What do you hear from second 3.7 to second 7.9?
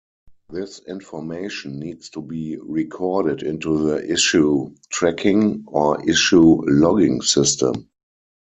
the issue tracking or issue logging system.